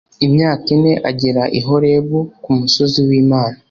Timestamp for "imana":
3.21-3.57